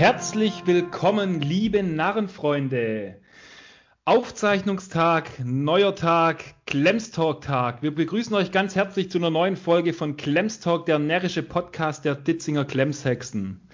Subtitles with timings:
[0.00, 3.20] Herzlich willkommen, liebe Narrenfreunde.
[4.06, 7.82] Aufzeichnungstag, neuer Tag, Klemstalk-Tag.
[7.82, 12.14] Wir begrüßen euch ganz herzlich zu einer neuen Folge von Klemstalk, der närrische Podcast der
[12.14, 13.68] Ditzinger Klemshexen.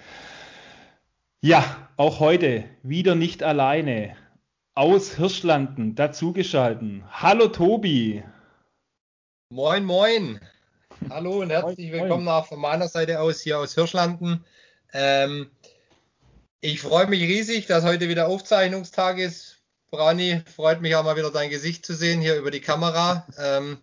[1.39, 1.63] Ja,
[1.95, 4.17] auch heute wieder nicht alleine.
[4.75, 7.05] Aus Hirschlanden dazugeschalten.
[7.09, 8.21] Hallo Tobi.
[9.49, 10.41] Moin, moin.
[11.09, 12.35] Hallo und herzlich moin, willkommen moin.
[12.35, 14.43] auch von meiner Seite aus hier aus Hirschlanden.
[14.93, 15.49] Ähm,
[16.61, 19.57] ich freue mich riesig, dass heute wieder Aufzeichnungstag ist.
[19.89, 23.25] Brani, freut mich auch mal wieder dein Gesicht zu sehen hier über die Kamera.
[23.39, 23.77] Ähm,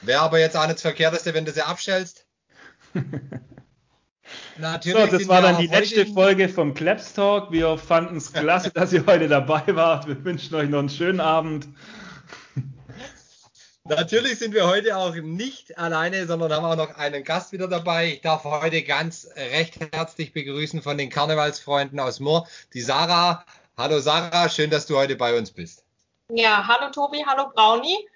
[0.00, 2.26] Wäre aber jetzt auch nichts Verkehrteste, wenn du sie abstellst.
[4.58, 7.50] Natürlich so, das war dann die letzte Folge vom Claps Talk.
[7.52, 10.06] Wir fanden es klasse, dass ihr heute dabei wart.
[10.06, 11.68] Wir wünschen euch noch einen schönen Abend.
[13.86, 18.14] Natürlich sind wir heute auch nicht alleine, sondern haben auch noch einen Gast wieder dabei.
[18.14, 23.44] Ich darf heute ganz recht herzlich begrüßen von den Karnevalsfreunden aus Moor, die Sarah.
[23.76, 25.84] Hallo Sarah, schön, dass du heute bei uns bist.
[26.30, 28.08] Ja, hallo Tobi, hallo Brauni,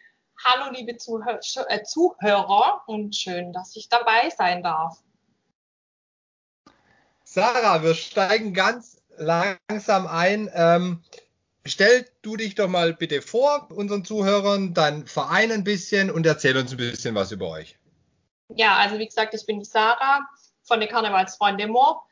[0.42, 4.96] hallo liebe Zuhör äh, Zuhörer und schön, dass ich dabei sein darf.
[7.24, 10.50] Sarah, wir steigen ganz langsam ein.
[10.54, 11.02] Ähm,
[11.68, 16.56] stell du dich doch mal bitte vor, unseren Zuhörern, dein Verein ein bisschen und erzähl
[16.56, 17.76] uns ein bisschen was über euch.
[18.54, 20.26] Ja, also wie gesagt, ich bin die Sarah
[20.62, 22.08] von den Karnevalsfreunden Moor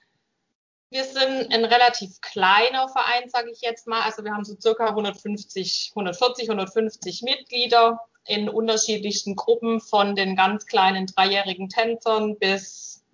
[0.91, 4.03] wir sind ein relativ kleiner Verein, sage ich jetzt mal.
[4.03, 10.67] Also wir haben so circa 150, 140, 150 Mitglieder in unterschiedlichsten Gruppen von den ganz
[10.67, 13.05] kleinen dreijährigen Tänzern bis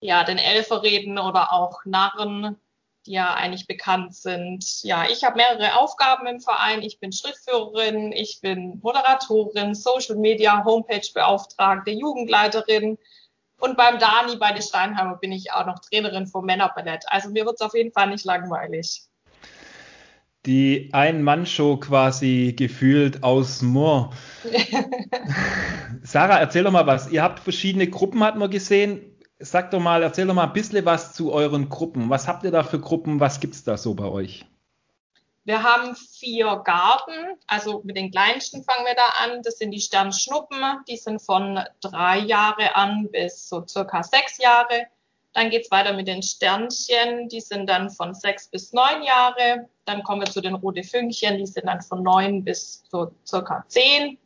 [0.00, 2.56] ja den Elferreden oder auch Narren,
[3.06, 4.82] die ja eigentlich bekannt sind.
[4.82, 6.82] Ja, ich habe mehrere Aufgaben im Verein.
[6.82, 12.98] Ich bin Schriftführerin, ich bin Moderatorin, Social Media, Homepage Beauftragte, Jugendleiterin
[13.60, 17.04] und beim Dani bei den Steinheimer bin ich auch noch Trainerin vom Männerballett.
[17.08, 19.02] Also mir wird es auf jeden Fall nicht langweilig.
[20.46, 24.14] Die Ein-Mann-Show quasi gefühlt aus Moor.
[26.02, 27.10] Sarah, erzähl doch mal was.
[27.10, 29.02] Ihr habt verschiedene Gruppen, hat man gesehen.
[29.42, 32.10] Sag doch mal, erzähl doch mal ein bisschen was zu euren Gruppen.
[32.10, 33.20] Was habt ihr da für Gruppen?
[33.20, 34.44] Was gibt es da so bei euch?
[35.44, 39.40] Wir haben vier Garten, also mit den kleinsten fangen wir da an.
[39.42, 44.86] Das sind die Sternschnuppen, die sind von drei Jahre an bis so circa sechs Jahre.
[45.32, 49.70] Dann geht's weiter mit den Sternchen, die sind dann von sechs bis neun Jahre.
[49.86, 53.64] Dann kommen wir zu den rote Fünkchen, die sind dann von neun bis so circa
[53.68, 54.18] zehn.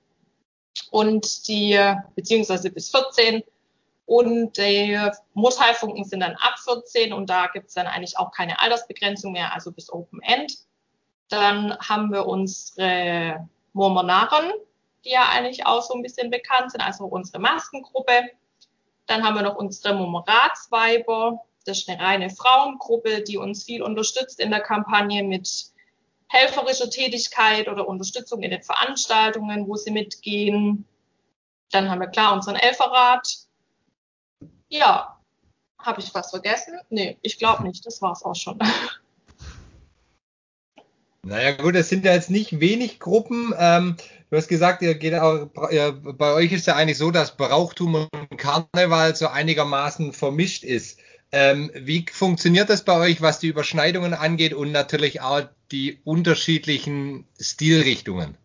[0.91, 1.79] Und die,
[2.17, 3.45] beziehungsweise bis 14.
[4.07, 5.01] Und die
[5.33, 9.73] Mutteilfunken sind dann ab 14 und da gibt's dann eigentlich auch keine Altersbegrenzung mehr, also
[9.73, 10.59] bis Open End.
[11.29, 14.53] Dann haben wir unsere Murmonaren,
[15.05, 18.31] die ja eigentlich auch so ein bisschen bekannt sind, also unsere Maskengruppe.
[19.07, 21.41] Dann haben wir noch unsere Murmoratsweiber.
[21.65, 25.49] Das ist eine reine Frauengruppe, die uns viel unterstützt in der Kampagne mit
[26.29, 30.87] helferischer Tätigkeit oder Unterstützung in den Veranstaltungen, wo sie mitgehen.
[31.71, 33.44] Dann haben wir klar unseren Elferrat.
[34.75, 35.21] Ja,
[35.79, 36.81] habe ich was vergessen?
[36.91, 37.87] Nee, ich glaube nicht.
[37.87, 38.59] Das war's auch schon.
[41.27, 43.55] Naja gut, es sind ja jetzt nicht wenig Gruppen.
[43.59, 43.97] Ähm,
[44.29, 47.95] du hast gesagt, ihr geht auch, ihr, bei euch ist ja eigentlich so, dass Brauchtum
[47.95, 50.99] und Karneval so einigermaßen vermischt ist.
[51.33, 57.27] Ähm, wie funktioniert das bei euch, was die Überschneidungen angeht und natürlich auch die unterschiedlichen
[57.41, 58.37] Stilrichtungen?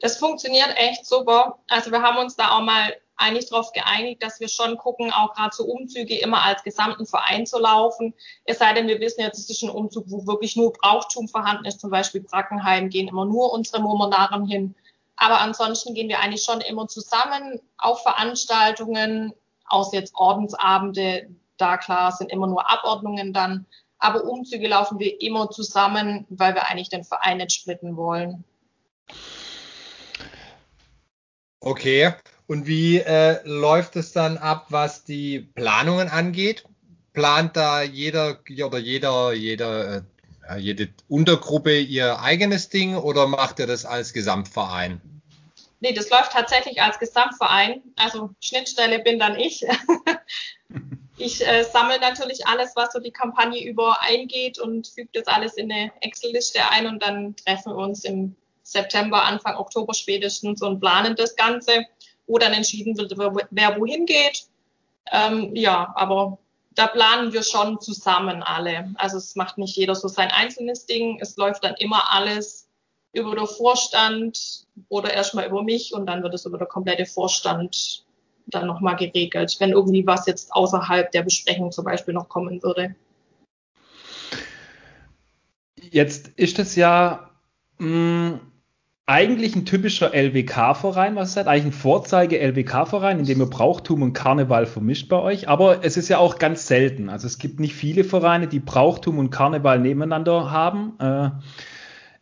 [0.00, 1.58] Das funktioniert echt super.
[1.68, 5.34] Also wir haben uns da auch mal eigentlich darauf geeinigt, dass wir schon gucken, auch
[5.34, 8.14] gerade so Umzüge immer als gesamten Verein zu laufen.
[8.44, 11.64] Es sei denn, wir wissen jetzt, es ist ein Umzug, wo wirklich nur Brauchtum vorhanden
[11.64, 14.74] ist, zum Beispiel Brackenheim, gehen immer nur unsere Momonaren hin.
[15.16, 19.32] Aber ansonsten gehen wir eigentlich schon immer zusammen auf Veranstaltungen,
[19.66, 23.66] aus jetzt Ordensabende, da klar sind immer nur Abordnungen dann.
[23.98, 28.44] Aber Umzüge laufen wir immer zusammen, weil wir eigentlich den Verein nicht splitten wollen.
[31.60, 32.12] Okay.
[32.46, 36.64] Und wie äh, läuft es dann ab, was die Planungen angeht?
[37.12, 40.04] Plant da jeder oder jeder, jeder,
[40.48, 45.00] äh, jede Untergruppe ihr eigenes Ding oder macht ihr das als Gesamtverein?
[45.80, 47.82] Nee, das läuft tatsächlich als Gesamtverein.
[47.96, 49.64] Also Schnittstelle bin dann ich.
[51.18, 55.54] ich äh, sammle natürlich alles, was so die Kampagne über eingeht und füge das alles
[55.54, 60.80] in eine Excel-Liste ein und dann treffen wir uns im September, Anfang Oktober spätestens und
[60.80, 61.86] planen das Ganze
[62.26, 64.46] wo dann entschieden wird, wer wohin geht.
[65.12, 66.38] Ähm, ja, aber
[66.74, 68.94] da planen wir schon zusammen alle.
[68.96, 71.18] Also es macht nicht jeder so sein einzelnes Ding.
[71.20, 72.68] Es läuft dann immer alles
[73.12, 78.04] über den Vorstand oder erstmal über mich und dann wird es über der komplette Vorstand
[78.46, 82.94] dann nochmal geregelt, wenn irgendwie was jetzt außerhalb der Besprechung zum Beispiel noch kommen würde.
[85.80, 87.30] Jetzt ist es ja
[87.78, 88.40] mh, mm,
[89.06, 91.46] eigentlich ein typischer LWK-Verein, was ist das?
[91.46, 95.48] Eigentlich ein Vorzeige-LWK-Verein, in dem ihr Brauchtum und Karneval vermischt bei euch.
[95.48, 97.10] Aber es ist ja auch ganz selten.
[97.10, 100.98] Also es gibt nicht viele Vereine, die Brauchtum und Karneval nebeneinander haben.
[101.00, 101.30] Äh,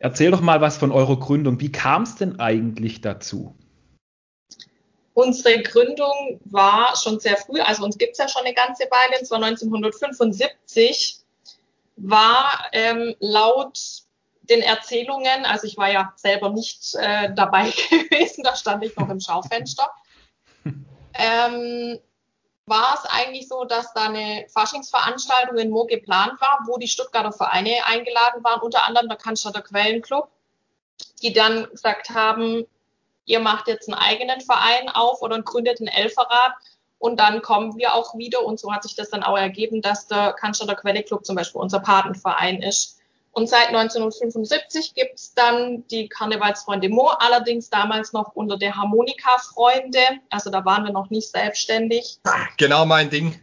[0.00, 1.60] erzähl doch mal was von eurer Gründung.
[1.60, 3.54] Wie kam es denn eigentlich dazu?
[5.14, 9.20] Unsere Gründung war schon sehr früh, also uns gibt es ja schon eine ganze Weile,
[9.20, 11.18] es war 1975,
[11.96, 14.01] war ähm, laut
[14.42, 19.08] den Erzählungen, also ich war ja selber nicht äh, dabei gewesen, da stand ich noch
[19.08, 19.90] im Schaufenster,
[20.64, 21.98] ähm,
[22.66, 27.32] war es eigentlich so, dass da eine Faschingsveranstaltung in Mo geplant war, wo die Stuttgarter
[27.32, 30.28] Vereine eingeladen waren, unter anderem der Cannstatter Quellenclub,
[31.22, 32.66] die dann gesagt haben,
[33.24, 36.52] ihr macht jetzt einen eigenen Verein auf oder gründet einen Elferrat.
[36.98, 38.44] Und dann kommen wir auch wieder.
[38.44, 41.80] Und so hat sich das dann auch ergeben, dass der Cannstatter Quelleclub zum Beispiel unser
[41.80, 43.00] Patenverein ist.
[43.32, 50.00] Und seit 1975 gibt es dann die Karnevalsfreunde Mo, allerdings damals noch unter der Harmonika-Freunde.
[50.28, 52.18] Also da waren wir noch nicht selbstständig.
[52.58, 53.40] Genau mein Ding.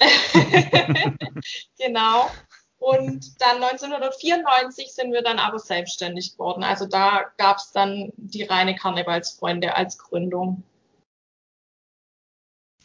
[1.78, 2.30] genau.
[2.78, 6.62] Und dann 1994 sind wir dann aber selbstständig geworden.
[6.62, 10.62] Also da gab es dann die reine Karnevalsfreunde als Gründung.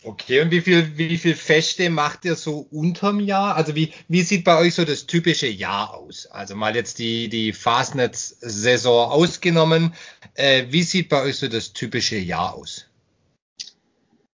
[0.04, 3.56] Okay, und wie viel, wie viel Feste macht ihr so unterm Jahr?
[3.56, 6.26] Also wie, wie sieht bei euch so das typische Jahr aus?
[6.26, 9.94] Also mal jetzt die, die Fastnet-Saison ausgenommen.
[10.34, 12.88] Äh, wie sieht bei euch so das typische Jahr aus?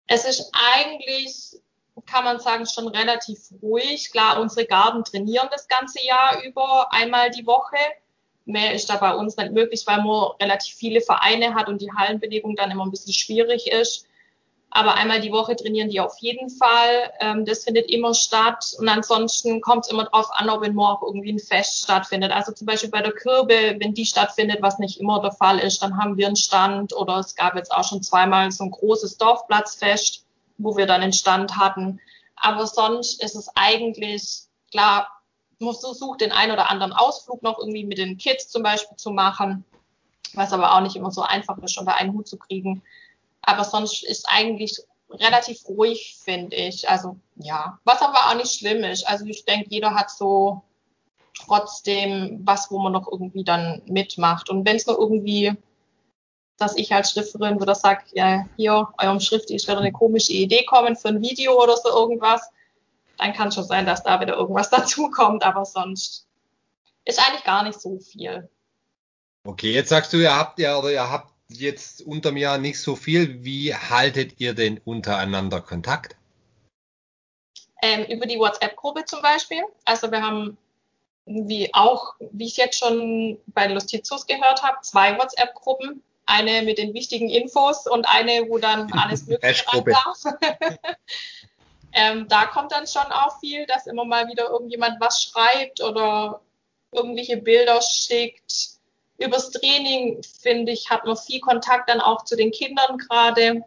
[0.06, 1.56] Es ist eigentlich,
[2.04, 4.10] kann man sagen, schon relativ ruhig.
[4.10, 7.78] Klar, unsere Garden trainieren das ganze Jahr über einmal die Woche.
[8.44, 11.90] Mehr ist da bei uns nicht möglich, weil man relativ viele Vereine hat und die
[11.90, 14.06] Hallenbelegung dann immer ein bisschen schwierig ist.
[14.76, 17.12] Aber einmal die Woche trainieren die auf jeden Fall.
[17.20, 18.74] Ähm, das findet immer statt.
[18.76, 22.32] Und ansonsten kommt es immer darauf an, ob in auch irgendwie ein Fest stattfindet.
[22.32, 25.80] Also zum Beispiel bei der Kirbe, wenn die stattfindet, was nicht immer der Fall ist,
[25.80, 26.92] dann haben wir einen Stand.
[26.92, 30.24] Oder es gab jetzt auch schon zweimal so ein großes Dorfplatzfest,
[30.58, 32.00] wo wir dann einen Stand hatten.
[32.34, 34.40] Aber sonst ist es eigentlich,
[34.72, 35.08] klar,
[35.60, 39.12] man versucht den einen oder anderen Ausflug noch irgendwie mit den Kids zum Beispiel zu
[39.12, 39.64] machen,
[40.32, 42.82] was aber auch nicht immer so einfach ist, unter einen Hut zu kriegen.
[43.46, 44.80] Aber sonst ist eigentlich
[45.10, 46.88] relativ ruhig, finde ich.
[46.88, 49.06] Also ja, was aber auch nicht schlimm ist.
[49.06, 50.62] Also ich denke, jeder hat so
[51.34, 54.50] trotzdem was, wo man noch irgendwie dann mitmacht.
[54.50, 55.52] Und wenn es nur irgendwie,
[56.56, 60.64] dass ich als Schrifterin wieder sage, ja, hier, eurem Schrift ist wieder eine komische Idee
[60.64, 62.48] kommen für ein Video oder so irgendwas,
[63.18, 66.26] dann kann schon sein, dass da wieder irgendwas dazukommt, aber sonst
[67.04, 68.48] ist eigentlich gar nicht so viel.
[69.44, 72.96] Okay, jetzt sagst du, ihr habt ja oder ihr habt jetzt unterm Jahr nicht so
[72.96, 73.44] viel.
[73.44, 76.16] Wie haltet ihr denn untereinander Kontakt?
[77.82, 79.62] Ähm, über die WhatsApp-Gruppe zum Beispiel.
[79.84, 80.56] Also wir haben,
[81.26, 86.02] wie auch, wie ich jetzt schon bei Lustizos gehört habe, zwei WhatsApp-Gruppen.
[86.26, 90.24] Eine mit den wichtigen Infos und eine, wo dann alles Mögliche rein darf.
[91.92, 96.40] ähm, da kommt dann schon auch viel, dass immer mal wieder irgendjemand was schreibt oder
[96.92, 98.73] irgendwelche Bilder schickt
[99.24, 103.64] übers Training, finde ich, hat man viel Kontakt dann auch zu den Kindern gerade.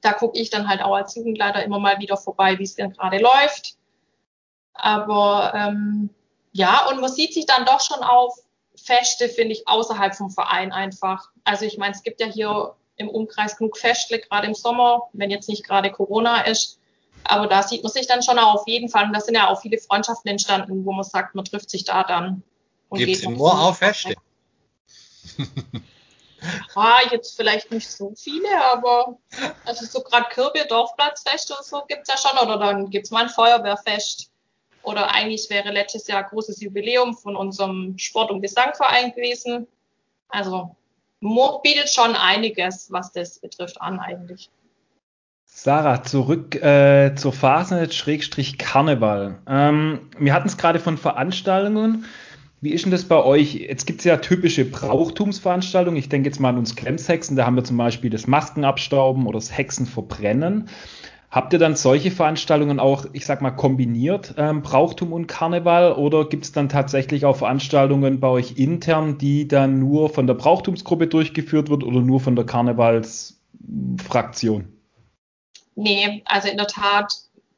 [0.00, 2.92] Da gucke ich dann halt auch als Jugendleiter immer mal wieder vorbei, wie es denn
[2.92, 3.76] gerade läuft.
[4.74, 6.10] Aber ähm,
[6.52, 8.36] ja, und man sieht sich dann doch schon auf
[8.76, 11.30] Feste, finde ich, außerhalb vom Verein einfach.
[11.44, 15.30] Also ich meine, es gibt ja hier im Umkreis genug Festle, gerade im Sommer, wenn
[15.30, 16.78] jetzt nicht gerade Corona ist.
[17.24, 19.06] Aber da sieht man sich dann schon auf jeden Fall.
[19.06, 22.02] Und da sind ja auch viele Freundschaften entstanden, wo man sagt, man trifft sich da
[22.02, 22.42] dann.
[22.92, 24.14] Gibt es nur auch Feste?
[26.74, 29.18] ah, jetzt vielleicht nicht so viele, aber
[29.64, 32.38] also so gerade Kirby, Dorfplatzfest und so gibt es ja schon.
[32.38, 34.30] Oder dann gibt es mal ein Feuerwehrfest.
[34.82, 39.68] Oder eigentlich wäre letztes Jahr großes Jubiläum von unserem Sport- und Gesangverein gewesen.
[40.28, 40.74] Also
[41.20, 44.50] Mo bietet schon einiges, was das betrifft, an eigentlich.
[45.44, 49.38] Sarah, zurück äh, zur Fasnet-Karneval.
[49.46, 52.06] Ähm, wir hatten es gerade von Veranstaltungen.
[52.62, 53.54] Wie ist denn das bei euch?
[53.54, 55.98] Jetzt gibt es ja typische Brauchtumsveranstaltungen.
[55.98, 57.34] Ich denke jetzt mal an uns Klemshexen.
[57.34, 60.68] Da haben wir zum Beispiel das Maskenabstauben oder das Hexenverbrennen.
[61.28, 65.94] Habt ihr dann solche Veranstaltungen auch, ich sag mal, kombiniert, ähm, Brauchtum und Karneval?
[65.94, 70.34] Oder gibt es dann tatsächlich auch Veranstaltungen bei euch intern, die dann nur von der
[70.34, 74.68] Brauchtumsgruppe durchgeführt wird oder nur von der Karnevalsfraktion?
[75.74, 77.12] Nee, also in der Tat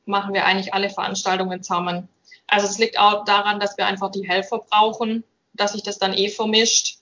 [0.06, 2.08] machen wir eigentlich alle Veranstaltungen zusammen.
[2.46, 5.24] Also es liegt auch daran, dass wir einfach die Helfer brauchen,
[5.54, 6.98] dass sich das dann eh vermischt.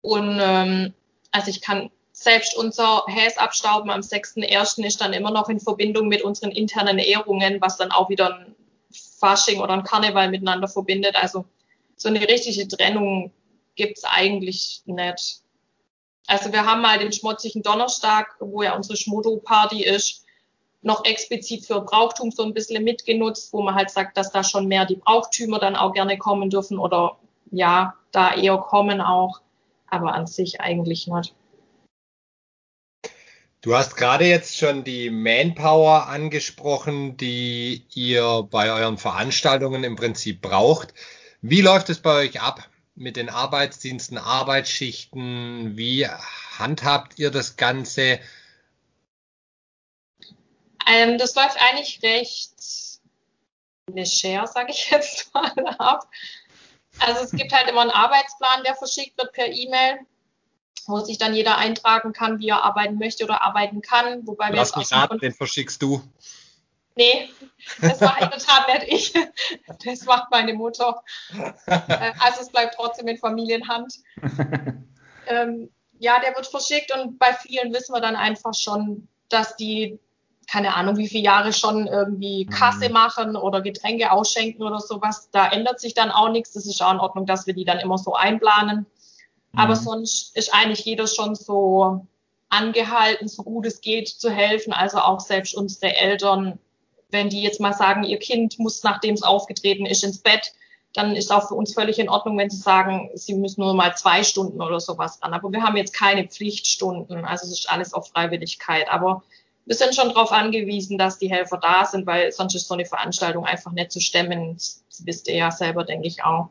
[0.00, 0.94] Und ähm,
[1.30, 4.84] also ich kann selbst unser Häsabstauben am 6.1.
[4.84, 8.54] ist dann immer noch in Verbindung mit unseren internen Ehrungen, was dann auch wieder ein
[9.18, 11.16] Fasching oder ein Karneval miteinander verbindet.
[11.16, 11.44] Also
[11.96, 13.32] so eine richtige Trennung
[13.74, 15.40] gibt's eigentlich nicht.
[16.26, 20.23] Also wir haben mal den schmutzigen Donnerstag, wo ja unsere Schmodo-Party ist,
[20.84, 24.68] noch explizit für Brauchtum so ein bisschen mitgenutzt, wo man halt sagt, dass da schon
[24.68, 27.16] mehr die Brauchtümer dann auch gerne kommen dürfen oder
[27.50, 29.40] ja, da eher kommen auch,
[29.88, 31.34] aber an sich eigentlich nicht.
[33.62, 40.42] Du hast gerade jetzt schon die Manpower angesprochen, die ihr bei euren Veranstaltungen im Prinzip
[40.42, 40.92] braucht.
[41.40, 45.78] Wie läuft es bei euch ab mit den Arbeitsdiensten, Arbeitsschichten?
[45.78, 46.06] Wie
[46.58, 48.20] handhabt ihr das Ganze?
[50.86, 52.52] Ähm, das läuft eigentlich recht
[53.86, 56.08] leger, sage ich jetzt mal ab.
[57.00, 59.98] Also es gibt halt immer einen Arbeitsplan, der verschickt wird per E-Mail,
[60.86, 64.26] wo sich dann jeder eintragen kann, wie er arbeiten möchte oder arbeiten kann.
[64.26, 66.02] Wobei Lass mich raten, den verschickst du.
[66.96, 67.28] Nee,
[67.80, 69.28] das war in der Tat nicht ich.
[69.84, 71.02] Das macht meine Mutter.
[71.66, 73.94] Äh, also es bleibt trotzdem in Familienhand.
[75.26, 79.98] Ähm, ja, der wird verschickt und bei vielen wissen wir dann einfach schon, dass die
[80.46, 82.94] keine Ahnung, wie viele Jahre schon irgendwie Kasse mhm.
[82.94, 85.28] machen oder Getränke ausschenken oder sowas.
[85.32, 86.52] Da ändert sich dann auch nichts.
[86.52, 88.86] Das ist auch in Ordnung, dass wir die dann immer so einplanen.
[89.52, 89.58] Mhm.
[89.58, 92.06] Aber sonst ist eigentlich jeder schon so
[92.48, 94.72] angehalten, so gut es geht, zu helfen.
[94.72, 96.58] Also auch selbst unsere Eltern,
[97.10, 100.52] wenn die jetzt mal sagen, ihr Kind muss, nachdem es aufgetreten ist, ins Bett,
[100.92, 103.96] dann ist auch für uns völlig in Ordnung, wenn sie sagen, sie müssen nur mal
[103.96, 105.34] zwei Stunden oder sowas ran.
[105.34, 107.24] Aber wir haben jetzt keine Pflichtstunden.
[107.24, 108.88] Also es ist alles auf Freiwilligkeit.
[108.88, 109.24] Aber
[109.66, 112.84] wir sind schon darauf angewiesen, dass die Helfer da sind, weil sonst ist so eine
[112.84, 114.54] Veranstaltung einfach nicht zu stemmen.
[114.54, 116.50] Das wisst ihr ja selber, denke ich auch.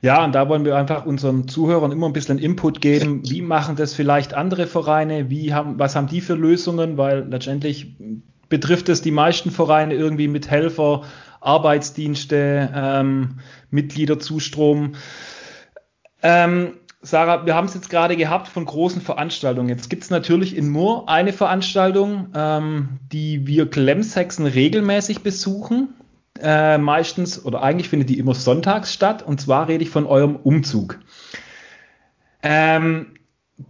[0.00, 3.22] Ja, und da wollen wir einfach unseren Zuhörern immer ein bisschen Input geben.
[3.28, 5.30] Wie machen das vielleicht andere Vereine?
[5.30, 6.98] Wie haben, was haben die für Lösungen?
[6.98, 7.96] Weil letztendlich
[8.50, 11.04] betrifft es die meisten Vereine irgendwie mit Helfer,
[11.40, 14.94] Arbeitsdienste, ähm, Mitgliederzustrom.
[16.22, 19.68] Ähm, Sarah, wir haben es jetzt gerade gehabt von großen Veranstaltungen.
[19.68, 25.94] Jetzt gibt es natürlich in Mur eine Veranstaltung, ähm, die wir Klemshexen regelmäßig besuchen.
[26.40, 29.22] Äh, meistens oder eigentlich findet die immer sonntags statt.
[29.22, 30.98] Und zwar rede ich von eurem Umzug.
[32.42, 33.18] Ähm,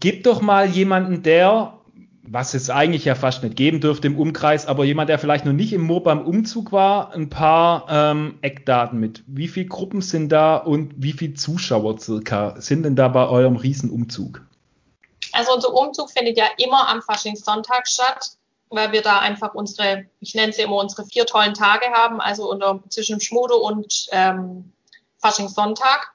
[0.00, 1.80] gebt doch mal jemanden, der
[2.26, 5.52] was es eigentlich ja fast nicht geben dürfte im Umkreis, aber jemand, der vielleicht noch
[5.52, 9.22] nicht im Moor beim Umzug war, ein paar ähm, Eckdaten mit.
[9.26, 13.56] Wie viele Gruppen sind da und wie viele Zuschauer circa sind denn da bei eurem
[13.56, 14.40] Riesenumzug?
[15.32, 18.32] Also unser Umzug findet ja immer am Faschingssonntag statt,
[18.70, 22.50] weil wir da einfach unsere, ich nenne sie immer unsere vier tollen Tage haben, also
[22.50, 24.72] unter, zwischen Schmude und ähm,
[25.18, 26.14] Faschingssonntag.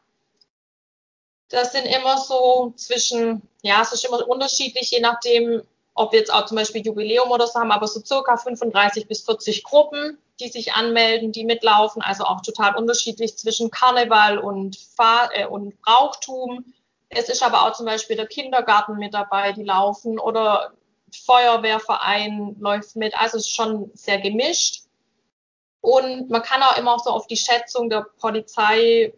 [1.50, 5.62] Das sind immer so zwischen, ja, es ist immer unterschiedlich, je nachdem,
[6.00, 9.26] ob wir jetzt auch zum Beispiel Jubiläum oder so haben, aber so circa 35 bis
[9.26, 15.30] 40 Gruppen, die sich anmelden, die mitlaufen, also auch total unterschiedlich zwischen Karneval und, Fahr
[15.34, 16.74] äh, und Brauchtum.
[17.10, 20.72] Es ist aber auch zum Beispiel der Kindergarten mit dabei, die laufen oder
[21.26, 24.84] Feuerwehrverein läuft mit, also es ist schon sehr gemischt.
[25.82, 29.14] Und man kann auch immer so auf die Schätzung der Polizei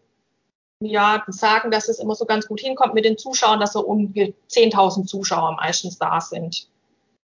[0.81, 4.13] ja, sagen, dass es immer so ganz gut hinkommt mit den Zuschauern, dass so um
[4.13, 6.67] 10.000 Zuschauer meistens da sind.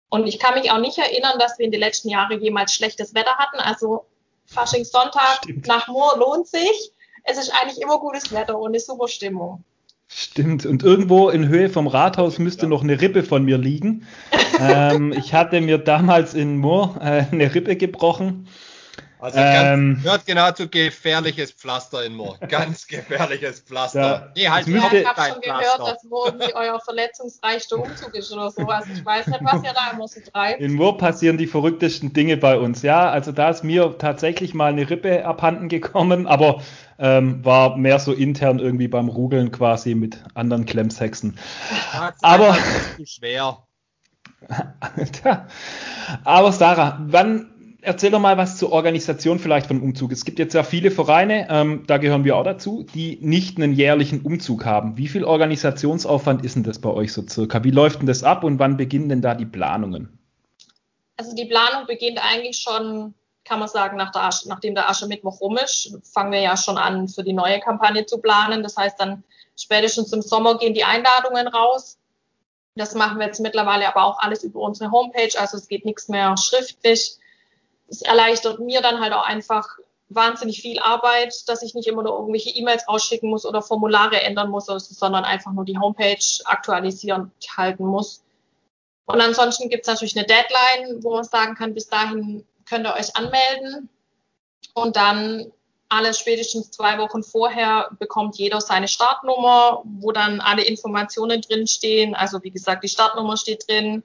[0.08, 3.14] Und ich kann mich auch nicht erinnern, dass wir in den letzten Jahren jemals schlechtes
[3.14, 3.58] Wetter hatten.
[3.58, 4.04] Also
[4.46, 6.92] Faschingssonntag nach Moor lohnt sich.
[7.24, 9.64] Es ist eigentlich immer gutes Wetter und eine super Stimmung.
[10.08, 10.64] Stimmt.
[10.64, 12.68] Und irgendwo in Höhe vom Rathaus müsste ja.
[12.68, 14.06] noch eine Rippe von mir liegen.
[14.60, 18.46] ähm, ich hatte mir damals in Moor äh, eine Rippe gebrochen.
[19.18, 22.38] Also ähm, hört genau zu gefährliches Pflaster in Moor.
[22.48, 24.00] Ganz gefährliches Pflaster.
[24.00, 28.30] Ja, nee, halt müsste, ich habe schon gehört, dass Moor irgendwie euer verletzungsreichster Umzug ist
[28.30, 28.84] oder sowas.
[28.92, 30.60] Ich weiß nicht, was ihr da immer so treibt.
[30.60, 32.82] In Moor passieren die verrücktesten Dinge bei uns.
[32.82, 36.60] Ja, also da ist mir tatsächlich mal eine Rippe abhanden gekommen, aber
[36.98, 41.38] ähm, war mehr so intern irgendwie beim Rugeln quasi mit anderen Klemmshexen.
[42.20, 42.56] Aber
[43.04, 43.62] schwer.
[46.24, 47.55] aber Sarah, wann
[47.86, 50.10] erzähl doch mal was zur Organisation vielleicht von Umzug.
[50.10, 53.72] Es gibt jetzt ja viele Vereine, ähm, da gehören wir auch dazu, die nicht einen
[53.72, 54.96] jährlichen Umzug haben.
[54.96, 57.62] Wie viel Organisationsaufwand ist denn das bei euch so circa?
[57.62, 60.18] Wie läuft denn das ab und wann beginnen denn da die Planungen?
[61.16, 63.14] Also die Planung beginnt eigentlich schon,
[63.44, 66.78] kann man sagen, nach der Asche, nachdem der Aschermittwoch rum ist, fangen wir ja schon
[66.78, 68.64] an, für die neue Kampagne zu planen.
[68.64, 69.22] Das heißt dann
[69.56, 71.98] spätestens im Sommer gehen die Einladungen raus.
[72.74, 76.08] Das machen wir jetzt mittlerweile aber auch alles über unsere Homepage, also es geht nichts
[76.08, 77.18] mehr schriftlich
[77.88, 79.78] es erleichtert mir dann halt auch einfach
[80.08, 84.50] wahnsinnig viel Arbeit, dass ich nicht immer nur irgendwelche E-Mails ausschicken muss oder Formulare ändern
[84.50, 88.22] muss, sondern einfach nur die Homepage aktualisieren halten muss.
[89.06, 92.94] Und ansonsten gibt es natürlich eine Deadline, wo man sagen kann, bis dahin könnt ihr
[92.94, 93.88] euch anmelden.
[94.74, 95.52] Und dann
[95.88, 102.14] alles spätestens zwei Wochen vorher bekommt jeder seine Startnummer, wo dann alle Informationen drinstehen.
[102.14, 104.02] Also wie gesagt, die Startnummer steht drin.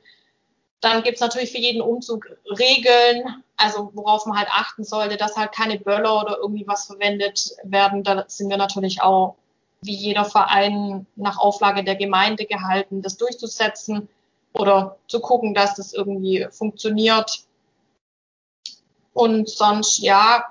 [0.82, 5.38] Dann gibt es natürlich für jeden Umzug Regeln, also worauf man halt achten sollte, dass
[5.38, 8.04] halt keine Böller oder irgendwie was verwendet werden.
[8.04, 9.36] Da sind wir natürlich auch
[9.82, 14.10] wie jeder Verein nach Auflage der Gemeinde gehalten, das durchzusetzen
[14.54, 17.46] oder zu gucken, dass das irgendwie funktioniert.
[19.14, 20.46] Und sonst, ja,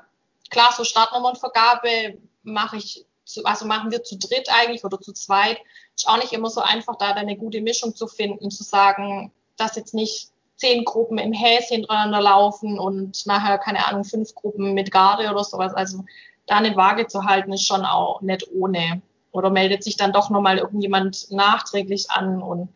[0.49, 5.59] klar, so Startnummernvergabe mache ich, zu, also machen wir zu dritt eigentlich oder zu zweit.
[5.95, 9.76] Ist auch nicht immer so einfach, da eine gute Mischung zu finden, zu sagen, dass
[9.76, 14.90] jetzt nicht zehn Gruppen im Häschen hintereinander laufen und nachher, keine Ahnung, fünf Gruppen mit
[14.90, 15.75] Garde oder sowas.
[15.75, 16.05] Also
[16.47, 19.02] da eine Waage zu halten, ist schon auch nicht ohne.
[19.33, 22.69] Oder meldet sich dann doch nochmal irgendjemand nachträglich an und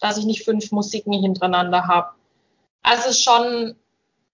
[0.00, 2.10] dass ich nicht fünf Musiken hintereinander habe.
[2.82, 3.76] Also es ist schon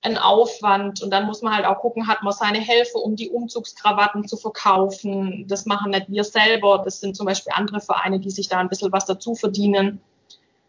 [0.02, 3.28] ein Aufwand und dann muss man halt auch gucken, hat man seine Helfer, um die
[3.28, 5.46] Umzugskrawatten zu verkaufen.
[5.48, 8.68] Das machen nicht wir selber, das sind zum Beispiel andere Vereine, die sich da ein
[8.68, 10.00] bisschen was dazu verdienen.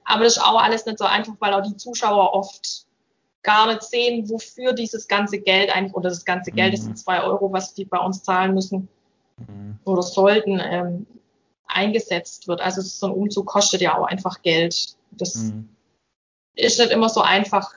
[0.08, 2.86] Aber das ist auch alles nicht so einfach, weil auch die Zuschauer oft
[3.44, 6.96] gar nicht sehen, wofür dieses ganze Geld eigentlich, oder das ganze Geld, das sind mhm.
[6.98, 8.88] zwei Euro, was die bei uns zahlen müssen
[9.38, 9.80] mhm.
[9.84, 11.06] oder sollten, ähm,
[11.68, 12.62] eingesetzt wird.
[12.62, 14.96] Also so ein Umzug kostet ja auch einfach Geld.
[15.12, 15.70] Das mhm.
[16.56, 17.74] ist nicht immer so einfach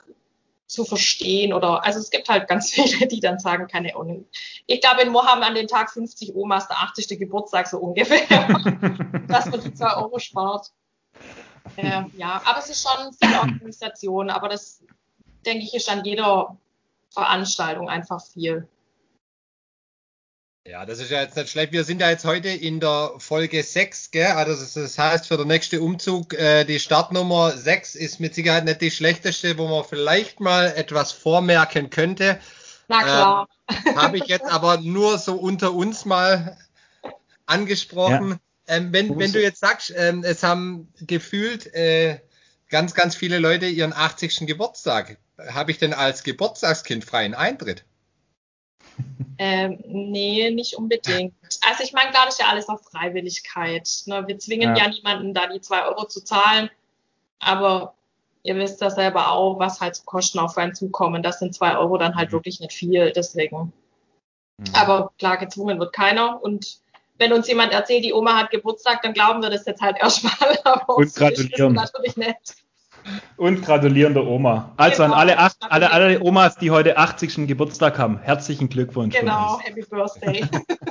[0.67, 4.25] zu verstehen oder also es gibt halt ganz viele, die dann sagen, keine Ahnung.
[4.67, 7.19] Ich glaube, in Mo haben an den Tag 50 Omas der 80.
[7.19, 8.47] Geburtstag so ungefähr,
[9.27, 10.71] dass man die zwei Euro spart.
[11.77, 14.81] Äh, ja, aber es ist schon viel Organisation, aber das
[15.45, 16.57] denke ich ist an jeder
[17.09, 18.67] Veranstaltung einfach viel.
[20.67, 21.71] Ja, das ist ja jetzt nicht schlecht.
[21.71, 24.27] Wir sind ja jetzt heute in der Folge 6, gell?
[24.27, 28.79] Also das heißt, für den nächsten Umzug, äh, die Startnummer 6 ist mit Sicherheit nicht
[28.79, 32.39] die schlechteste, wo man vielleicht mal etwas vormerken könnte.
[32.87, 33.47] Na klar.
[33.69, 36.57] Ähm, Habe ich jetzt aber nur so unter uns mal
[37.47, 38.29] angesprochen.
[38.29, 38.37] Ja.
[38.67, 42.19] Ähm, wenn, wenn du jetzt sagst, ähm, es haben gefühlt äh,
[42.69, 44.47] ganz, ganz viele Leute ihren 80.
[44.47, 45.17] Geburtstag,
[45.49, 47.83] habe ich denn als Geburtstagskind freien Eintritt?
[49.37, 51.33] Ähm, nee, nicht unbedingt.
[51.67, 53.89] Also ich meine, klar, das ist ja alles auf Freiwilligkeit.
[54.05, 54.27] Ne?
[54.27, 54.83] Wir zwingen ja.
[54.83, 56.69] ja niemanden, da die zwei Euro zu zahlen.
[57.39, 57.95] Aber
[58.43, 61.23] ihr wisst ja selber auch, was halt zu Kosten auf einen zukommen.
[61.23, 62.33] Das sind zwei Euro dann halt mhm.
[62.33, 63.11] wirklich nicht viel.
[63.15, 63.73] Deswegen.
[64.57, 64.65] Mhm.
[64.73, 66.41] Aber klar, gezwungen wird keiner.
[66.43, 66.79] Und
[67.21, 70.33] wenn uns jemand erzählt, die Oma hat Geburtstag, dann glauben wir das jetzt halt erstmal.
[70.63, 71.73] Aber Und gratulieren.
[71.73, 72.55] natürlich nicht.
[73.37, 74.73] Und gratulieren der Oma.
[74.75, 77.47] Also genau, an alle, acht, alle, alle Omas, die heute 80.
[77.47, 79.15] Geburtstag haben, herzlichen Glückwunsch.
[79.15, 80.43] Genau, Happy Birthday.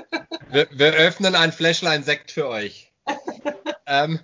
[0.50, 2.92] wir, wir, öffnen ein Fläschlein Sekt für euch.
[3.86, 4.20] ähm,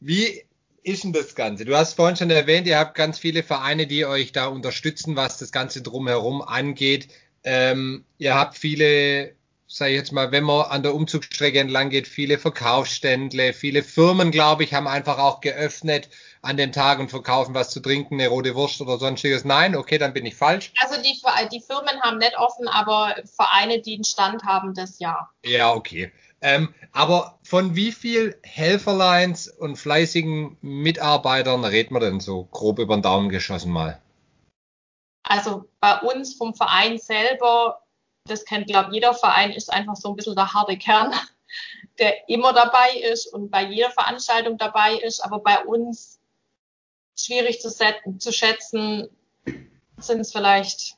[0.00, 0.42] wie
[0.82, 1.64] ist denn das Ganze?
[1.64, 5.38] Du hast vorhin schon erwähnt, ihr habt ganz viele Vereine, die euch da unterstützen, was
[5.38, 7.08] das Ganze drumherum angeht.
[7.44, 9.36] Ähm, ihr habt viele
[9.68, 14.30] sage ich jetzt mal, wenn man an der Umzugsstrecke entlang geht, viele Verkaufsständle, viele Firmen,
[14.30, 16.08] glaube ich, haben einfach auch geöffnet
[16.42, 19.44] an dem Tag und verkaufen was zu trinken, eine rote Wurst oder sonstiges.
[19.44, 20.72] Nein, okay, dann bin ich falsch.
[20.80, 21.20] Also die,
[21.52, 25.28] die Firmen haben nicht offen, aber Vereine, die einen Stand haben, das ja.
[25.44, 26.12] Ja, okay.
[26.40, 32.96] Ähm, aber von wie viel Helferlines und fleißigen Mitarbeitern redet man denn so grob über
[32.96, 34.00] den Daumen geschossen mal?
[35.24, 37.80] Also bei uns vom Verein selber
[38.26, 41.12] das kennt, glaube jeder Verein, ist einfach so ein bisschen der harte Kern,
[41.98, 45.20] der immer dabei ist und bei jeder Veranstaltung dabei ist.
[45.20, 46.20] Aber bei uns
[47.16, 49.08] schwierig zu, setzen, zu schätzen,
[49.98, 50.96] sind es vielleicht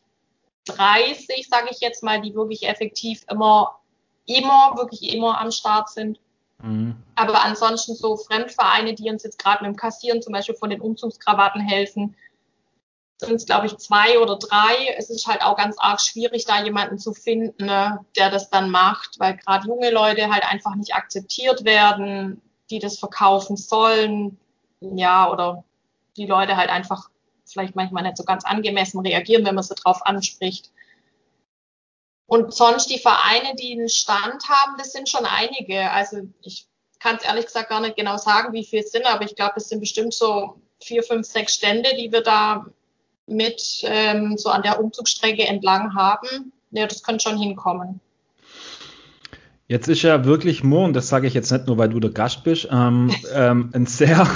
[0.66, 3.78] 30, sage ich jetzt mal, die wirklich effektiv immer,
[4.26, 6.18] immer, wirklich immer am Start sind.
[6.62, 6.96] Mhm.
[7.14, 10.80] Aber ansonsten so Fremdvereine, die uns jetzt gerade mit dem Kassieren zum Beispiel von den
[10.80, 12.16] Umzugskrawatten helfen,
[13.18, 14.94] sind es, glaube ich, zwei oder drei.
[14.96, 18.70] Es ist halt auch ganz arg schwierig, da jemanden zu finden, ne, der das dann
[18.70, 24.38] macht, weil gerade junge Leute halt einfach nicht akzeptiert werden, die das verkaufen sollen.
[24.80, 25.64] Ja, oder
[26.16, 27.10] die Leute halt einfach
[27.44, 30.70] vielleicht manchmal nicht so ganz angemessen reagieren, wenn man sie drauf anspricht.
[32.26, 35.90] Und sonst die Vereine, die einen Stand haben, das sind schon einige.
[35.90, 36.66] Also ich
[37.00, 39.54] kann es ehrlich gesagt gar nicht genau sagen, wie viele es sind, aber ich glaube,
[39.56, 42.66] es sind bestimmt so vier, fünf, sechs Stände, die wir da
[43.28, 46.52] mit ähm, so an der Umzugsstrecke entlang haben.
[46.70, 48.00] Ja, das könnte schon hinkommen.
[49.68, 52.10] Jetzt ist ja wirklich Mo, und das sage ich jetzt nicht nur, weil du der
[52.10, 54.26] Gast bist, ähm, ähm, ein sehr,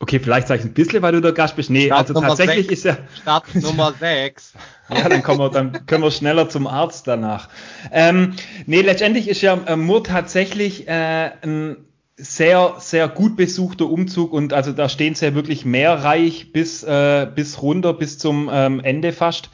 [0.00, 1.70] okay, vielleicht sage ich ein bisschen, weil du der Gast bist.
[1.70, 2.72] Nee, Start also Nummer tatsächlich 6.
[2.72, 2.96] ist ja.
[3.20, 4.54] Start Nummer 6.
[4.90, 7.48] ja, dann, kommen wir, dann können wir schneller zum Arzt danach.
[7.92, 8.34] Ähm,
[8.66, 11.76] nee, letztendlich ist ja äh, Mo tatsächlich äh, ein
[12.22, 17.26] sehr, sehr gut besuchter Umzug und also da stehen sie ja wirklich mehrreich bis, äh,
[17.34, 19.50] bis runter, bis zum ähm, Ende fast.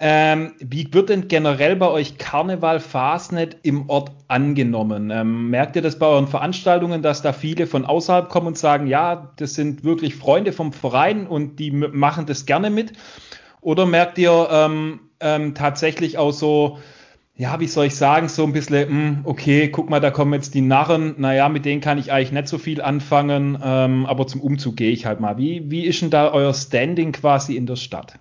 [0.00, 5.10] Ähm, wie wird denn generell bei euch Karneval Fastnet im Ort angenommen?
[5.10, 8.86] Ähm, merkt ihr das bei euren Veranstaltungen, dass da viele von außerhalb kommen und sagen,
[8.86, 12.92] ja, das sind wirklich Freunde vom Verein und die machen das gerne mit?
[13.60, 16.78] Oder merkt ihr ähm, ähm tatsächlich auch so,
[17.38, 20.34] ja, wie soll ich sagen, so ein bisschen, mh, hm, okay, guck mal, da kommen
[20.34, 24.26] jetzt die Narren, naja, mit denen kann ich eigentlich nicht so viel anfangen, ähm, aber
[24.26, 25.38] zum Umzug gehe ich halt mal.
[25.38, 28.14] Wie, wie ist denn da euer Standing quasi in der Stadt?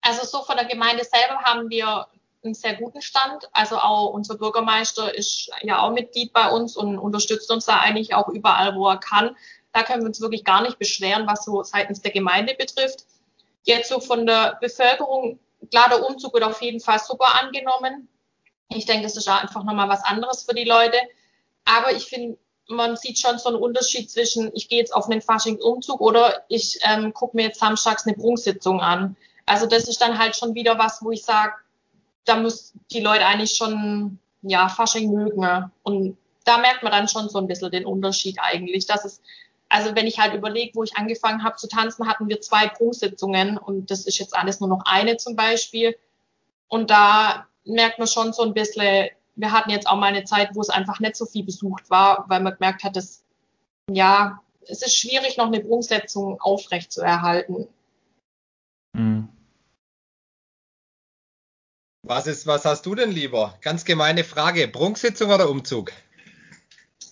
[0.00, 2.06] Also so von der Gemeinde selber haben wir
[2.42, 3.50] einen sehr guten Stand.
[3.52, 8.14] Also auch unser Bürgermeister ist ja auch Mitglied bei uns und unterstützt uns da eigentlich
[8.14, 9.36] auch überall, wo er kann.
[9.74, 13.04] Da können wir uns wirklich gar nicht beschweren, was so seitens der Gemeinde betrifft.
[13.64, 15.38] Jetzt so von der Bevölkerung,
[15.70, 18.08] klar, der Umzug wird auf jeden Fall super angenommen.
[18.68, 20.96] Ich denke, das ist einfach nochmal was anderes für die Leute.
[21.64, 25.20] Aber ich finde, man sieht schon so einen Unterschied zwischen, ich gehe jetzt auf einen
[25.20, 29.16] Faschingsumzug oder ich ähm, gucke mir jetzt samstags eine Prunksitzung an.
[29.46, 31.54] Also das ist dann halt schon wieder was, wo ich sage,
[32.24, 35.72] da müssen die Leute eigentlich schon ja Fasching mögen.
[35.82, 39.20] Und da merkt man dann schon so ein bisschen den Unterschied eigentlich, dass es
[39.70, 43.56] also wenn ich halt überlege, wo ich angefangen habe zu tanzen, hatten wir zwei Prunksitzungen
[43.56, 45.96] und das ist jetzt alles nur noch eine zum Beispiel.
[46.68, 50.50] Und da merkt man schon so ein bisschen, wir hatten jetzt auch mal eine Zeit,
[50.54, 53.24] wo es einfach nicht so viel besucht war, weil man gemerkt hat, dass
[53.88, 57.68] ja, es ist schwierig, noch eine Prunksitzung aufrecht zu erhalten.
[58.92, 59.28] Mhm.
[62.02, 63.56] Was ist, was hast du denn lieber?
[63.60, 64.66] Ganz gemeine Frage.
[64.66, 65.92] Prunksitzung oder Umzug?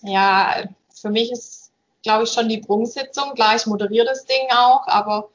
[0.01, 1.58] Ja, für mich ist,
[2.03, 3.33] glaube ich, schon die Prunksitzung.
[3.35, 5.29] Klar, ich moderiere das Ding auch, aber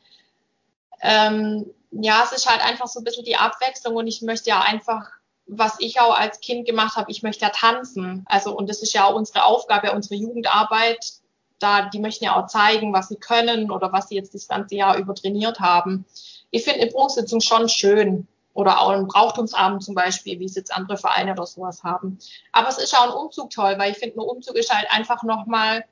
[1.01, 4.61] ähm, ja, es ist halt einfach so ein bisschen die Abwechslung und ich möchte ja
[4.61, 5.11] einfach,
[5.47, 8.25] was ich auch als Kind gemacht habe, ich möchte ja tanzen.
[8.27, 11.13] Also, und das ist ja auch unsere Aufgabe, unsere Jugendarbeit.
[11.59, 14.75] Da, die möchten ja auch zeigen, was sie können oder was sie jetzt das ganze
[14.75, 16.05] Jahr über trainiert haben.
[16.51, 20.75] Ich finde eine Prunksitzung schon schön oder auch einen Brauchtumsabend zum Beispiel, wie es jetzt
[20.75, 22.19] andere Vereine oder sowas haben.
[22.53, 25.23] Aber es ist auch ein Umzug toll, weil ich finde, ein Umzug ist halt einfach
[25.23, 25.85] nochmal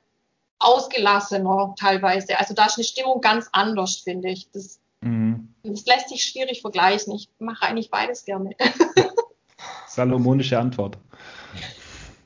[0.62, 2.38] ausgelassener teilweise.
[2.38, 4.50] Also da ist eine Stimmung ganz anders, finde ich.
[4.52, 5.54] Das, mhm.
[5.62, 7.14] das lässt sich schwierig vergleichen.
[7.14, 8.50] Ich mache eigentlich beides gerne.
[9.86, 10.98] Salomonische Antwort.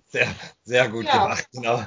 [0.09, 0.29] Sehr,
[0.65, 1.25] sehr gut ja.
[1.25, 1.83] gemacht, genau.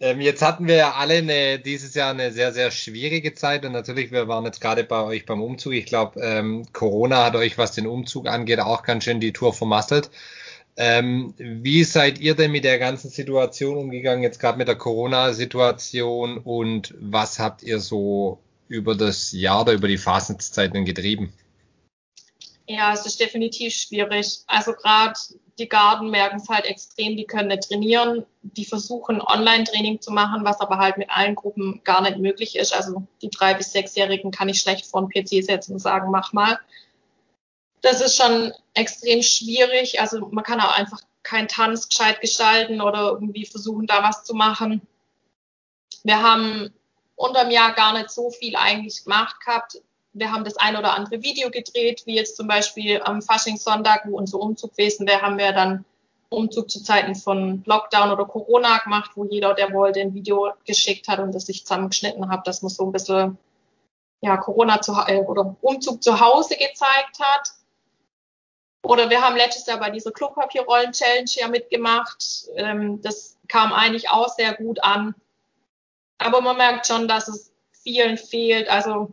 [0.00, 3.72] Ähm, jetzt hatten wir ja alle eine, dieses Jahr eine sehr, sehr schwierige Zeit und
[3.72, 5.72] natürlich, wir waren jetzt gerade bei euch beim Umzug.
[5.72, 9.52] Ich glaube, ähm, Corona hat euch, was den Umzug angeht, auch ganz schön die Tour
[9.52, 10.10] vermasselt.
[10.80, 16.38] Ähm, wie seid ihr denn mit der ganzen Situation umgegangen, jetzt gerade mit der Corona-Situation
[16.38, 18.38] und was habt ihr so
[18.68, 21.32] über das Jahr oder über die Phasenzeiten getrieben?
[22.68, 24.42] Ja, es ist definitiv schwierig.
[24.46, 25.18] Also gerade
[25.58, 28.24] die Garden merken es halt extrem, die können nicht trainieren.
[28.42, 32.72] Die versuchen Online-Training zu machen, was aber halt mit allen Gruppen gar nicht möglich ist.
[32.72, 36.32] Also die drei- bis sechsjährigen kann ich schlecht vor den PC setzen und sagen, mach
[36.32, 36.60] mal.
[37.82, 40.00] Das ist schon extrem schwierig.
[40.00, 44.34] Also man kann auch einfach keinen Tanz gescheit gestalten oder irgendwie versuchen, da was zu
[44.34, 44.82] machen.
[46.04, 46.72] Wir haben
[47.16, 49.78] unterm Jahr gar nicht so viel eigentlich gemacht gehabt
[50.18, 54.16] wir haben das ein oder andere Video gedreht, wie jetzt zum Beispiel am Faschingssonntag, wo
[54.16, 55.84] unser Umzug gewesen wäre, haben wir dann
[56.30, 61.08] Umzug zu Zeiten von Lockdown oder Corona gemacht, wo jeder, der wollte, ein Video geschickt
[61.08, 63.38] hat und das ich zusammengeschnitten habe, dass man so ein bisschen
[64.20, 67.52] ja, Corona zu, äh, oder Umzug zu Hause gezeigt hat.
[68.82, 72.48] Oder wir haben letztes Jahr bei dieser Klopapierrollen-Challenge ja mitgemacht.
[72.56, 75.14] Ähm, das kam eigentlich auch sehr gut an.
[76.18, 78.68] Aber man merkt schon, dass es vielen fehlt.
[78.68, 79.12] Also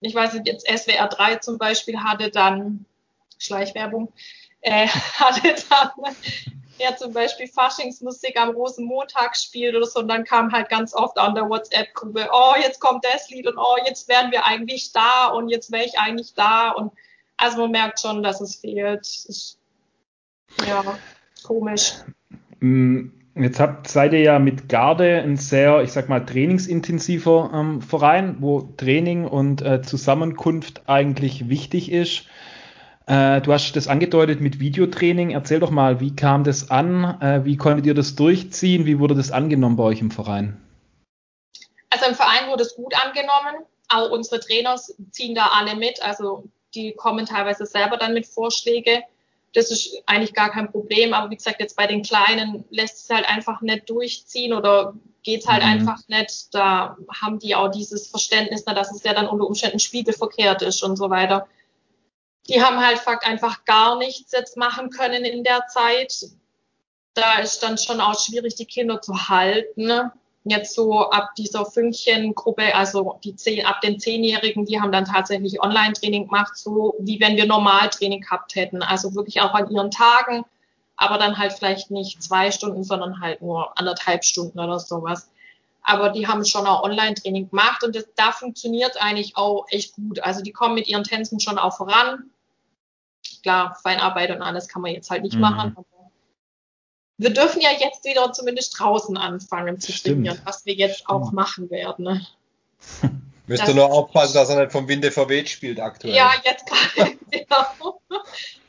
[0.00, 2.84] ich weiß nicht, jetzt SWR 3 zum Beispiel hatte dann,
[3.38, 4.12] Schleichwerbung,
[4.60, 4.86] äh,
[5.18, 6.14] hatte dann
[6.78, 11.18] ja zum Beispiel Faschingsmusik am Rosenmontag spielt oder so und dann kam halt ganz oft
[11.18, 15.28] an der WhatsApp-Gruppe, oh, jetzt kommt das Lied und oh, jetzt wären wir eigentlich da
[15.28, 16.92] und jetzt wäre ich eigentlich da und
[17.36, 19.00] also man merkt schon, dass es fehlt.
[19.00, 19.58] Ist,
[20.66, 20.82] ja,
[21.42, 21.94] komisch.
[22.60, 27.82] Mm, Jetzt habt, seid ihr ja mit Garde ein sehr, ich sag mal, trainingsintensiver ähm,
[27.82, 32.24] Verein, wo Training und äh, Zusammenkunft eigentlich wichtig ist.
[33.06, 35.32] Äh, du hast das angedeutet mit Videotraining.
[35.32, 37.20] Erzähl doch mal, wie kam das an?
[37.20, 38.86] Äh, wie konntet ihr das durchziehen?
[38.86, 40.58] Wie wurde das angenommen bei euch im Verein?
[41.90, 43.66] Also im Verein wurde es gut angenommen.
[43.90, 44.76] Auch unsere Trainer
[45.10, 46.02] ziehen da alle mit.
[46.02, 46.44] Also
[46.76, 49.02] die kommen teilweise selber dann mit Vorschläge
[49.56, 51.14] das ist eigentlich gar kein Problem.
[51.14, 55.40] Aber wie gesagt, jetzt bei den Kleinen lässt es halt einfach nicht durchziehen oder geht
[55.40, 55.70] es halt mhm.
[55.70, 56.54] einfach nicht.
[56.54, 60.96] Da haben die auch dieses Verständnis, dass es ja dann unter Umständen spiegelverkehrt ist und
[60.96, 61.48] so weiter.
[62.48, 66.26] Die haben halt einfach gar nichts jetzt machen können in der Zeit.
[67.14, 70.12] Da ist dann schon auch schwierig, die Kinder zu halten.
[70.48, 75.60] Jetzt so ab dieser Fünkchen-Gruppe, also die zehn, ab den Zehnjährigen, die haben dann tatsächlich
[75.60, 78.80] Online-Training gemacht, so wie wenn wir normal Training gehabt hätten.
[78.80, 80.44] Also wirklich auch an ihren Tagen,
[80.96, 85.28] aber dann halt vielleicht nicht zwei Stunden, sondern halt nur anderthalb Stunden oder sowas.
[85.82, 90.20] Aber die haben schon auch Online-Training gemacht und das, da funktioniert eigentlich auch echt gut.
[90.20, 92.30] Also die kommen mit ihren Tänzen schon auch voran.
[93.42, 95.40] Klar, Feinarbeit und alles kann man jetzt halt nicht mhm.
[95.40, 95.76] machen.
[97.18, 101.10] Wir dürfen ja jetzt wieder zumindest draußen anfangen zu trainieren, was wir jetzt Stimmt.
[101.10, 102.04] auch machen werden.
[102.04, 102.26] Ne?
[103.46, 106.14] Müsst ihr nur aufpassen, dass er nicht vom Winde verweht spielt aktuell.
[106.14, 107.16] Ja, jetzt gerade.
[107.30, 108.00] genau.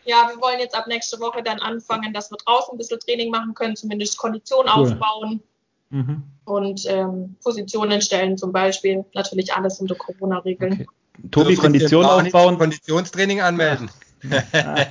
[0.06, 3.30] Ja, wir wollen jetzt ab nächste Woche dann anfangen, dass wir draußen ein bisschen Training
[3.30, 4.84] machen können, zumindest Kondition cool.
[4.84, 5.42] aufbauen.
[5.90, 6.24] Mhm.
[6.46, 9.04] Und ähm, Positionen stellen zum Beispiel.
[9.14, 10.74] Natürlich alles unter Corona-Regeln.
[10.74, 10.88] Okay.
[11.32, 12.58] Tobi, also Kondition aufbauen.
[12.58, 13.90] Konditionstraining anmelden.
[13.90, 14.48] ja, gibt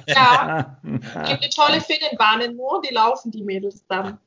[0.07, 4.19] eine tolle Finnenbahnen nur, die laufen die Mädels dann.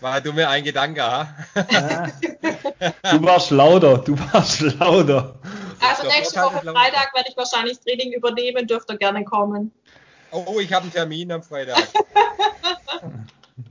[0.00, 1.34] War du mir ein Gedanke, ha?
[3.12, 5.38] du warst lauter, du warst lauter.
[5.80, 9.72] Also nächste Woche Freitag werde ich wahrscheinlich das Training übernehmen, dürft ihr gerne kommen.
[10.30, 11.76] Oh, ich habe einen Termin am Freitag.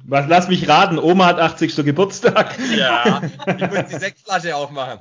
[0.04, 1.78] Was, lass mich raten, Oma hat 80.
[1.78, 2.58] Geburtstag.
[2.76, 5.00] Ja, ich muss die Sechsflasche aufmachen.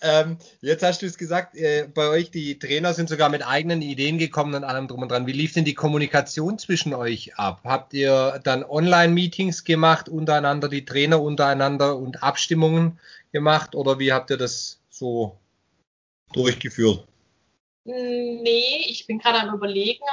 [0.00, 3.82] Ähm, jetzt hast du es gesagt, äh, bei euch die Trainer sind sogar mit eigenen
[3.82, 5.26] Ideen gekommen und allem drum und dran.
[5.26, 7.62] Wie lief denn die Kommunikation zwischen euch ab?
[7.64, 12.98] Habt ihr dann Online-Meetings gemacht untereinander, die Trainer untereinander und Abstimmungen
[13.32, 15.36] gemacht oder wie habt ihr das so
[16.32, 17.06] durchgeführt?
[17.84, 20.04] Nee, ich bin gerade am Überlegen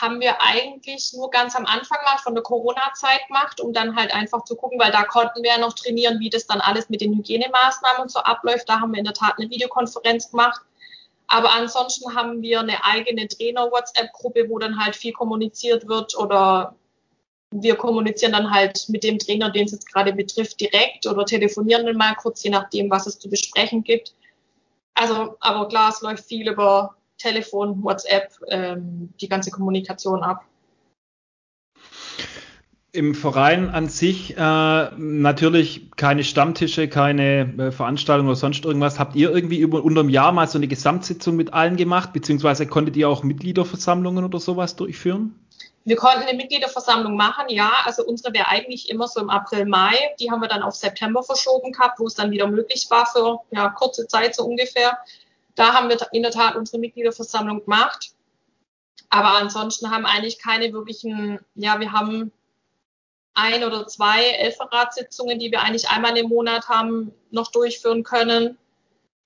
[0.00, 4.12] haben wir eigentlich nur ganz am Anfang mal von der Corona-Zeit gemacht, um dann halt
[4.14, 7.00] einfach zu gucken, weil da konnten wir ja noch trainieren, wie das dann alles mit
[7.00, 8.68] den Hygienemaßnahmen und so abläuft.
[8.68, 10.60] Da haben wir in der Tat eine Videokonferenz gemacht.
[11.28, 16.76] Aber ansonsten haben wir eine eigene Trainer-WhatsApp-Gruppe, wo dann halt viel kommuniziert wird oder
[17.50, 21.86] wir kommunizieren dann halt mit dem Trainer, den es jetzt gerade betrifft, direkt oder telefonieren
[21.86, 24.14] dann mal kurz, je nachdem, was es zu besprechen gibt.
[24.94, 30.44] Also, aber klar, es läuft viel über Telefon, WhatsApp, ähm, die ganze Kommunikation ab.
[32.92, 38.98] Im Verein an sich äh, natürlich keine Stammtische, keine äh, Veranstaltungen oder sonst irgendwas.
[38.98, 42.66] Habt ihr irgendwie über unter einem Jahr mal so eine Gesamtsitzung mit allen gemacht, beziehungsweise
[42.66, 45.38] konntet ihr auch Mitgliederversammlungen oder sowas durchführen?
[45.86, 47.70] Wir konnten eine Mitgliederversammlung machen, ja.
[47.84, 49.94] Also unsere wäre eigentlich immer so im April, Mai.
[50.18, 53.38] Die haben wir dann auf September verschoben gehabt, wo es dann wieder möglich war für
[53.52, 54.98] ja, kurze Zeit so ungefähr.
[55.56, 58.12] Da haben wir in der Tat unsere Mitgliederversammlung gemacht.
[59.08, 62.32] Aber ansonsten haben eigentlich keine wirklichen, ja, wir haben
[63.34, 68.58] ein oder zwei Elferratssitzungen, die wir eigentlich einmal im Monat haben, noch durchführen können.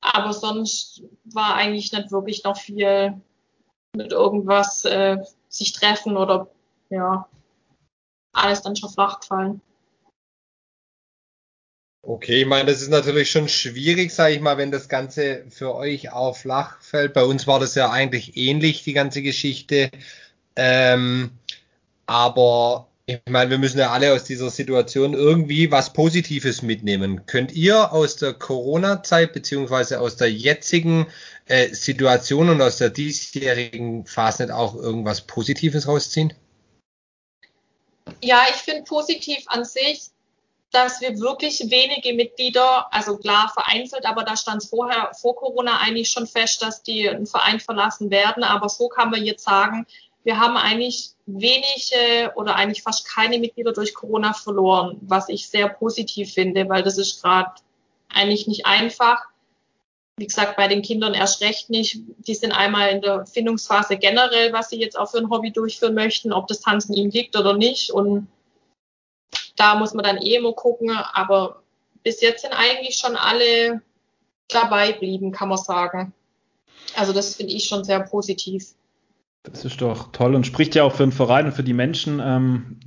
[0.01, 3.21] Aber sonst war eigentlich nicht wirklich noch viel
[3.95, 6.49] mit irgendwas äh, sich treffen oder
[6.91, 7.29] ja,
[8.33, 9.61] alles dann schon flach gefallen.
[12.03, 15.75] Okay, ich meine, das ist natürlich schon schwierig, sage ich mal, wenn das Ganze für
[15.75, 17.13] euch auch flach fällt.
[17.13, 19.91] Bei uns war das ja eigentlich ähnlich, die ganze Geschichte.
[20.57, 21.31] Ähm,
[22.07, 27.27] aber ich meine, wir müssen ja alle aus dieser Situation irgendwie was Positives mitnehmen.
[27.27, 31.07] Könnt ihr aus der Corona-Zeit beziehungsweise aus der jetzigen
[31.47, 36.33] äh, Situation und aus der diesjährigen Phase nicht auch irgendwas Positives rausziehen?
[38.23, 40.11] Ja, ich finde positiv an sich,
[40.71, 45.79] dass wir wirklich wenige Mitglieder, also klar vereinzelt, aber da stand es vorher, vor Corona
[45.79, 48.45] eigentlich schon fest, dass die einen Verein verlassen werden.
[48.45, 49.87] Aber so kann man jetzt sagen,
[50.23, 55.69] wir haben eigentlich wenige oder eigentlich fast keine Mitglieder durch Corona verloren, was ich sehr
[55.69, 57.53] positiv finde, weil das ist gerade
[58.09, 59.25] eigentlich nicht einfach.
[60.17, 62.01] Wie gesagt, bei den Kindern erst recht nicht.
[62.19, 65.95] Die sind einmal in der Findungsphase generell, was sie jetzt auch für ein Hobby durchführen
[65.95, 67.91] möchten, ob das Tanzen ihnen liegt oder nicht.
[67.91, 68.29] Und
[69.61, 71.63] da muss man dann eh immer gucken, aber
[72.03, 73.83] bis jetzt sind eigentlich schon alle
[74.49, 76.15] dabei blieben, kann man sagen.
[76.97, 78.69] Also das finde ich schon sehr positiv.
[79.43, 82.21] Das ist doch toll und spricht ja auch für den Verein und für die Menschen.
[82.23, 82.79] Ähm,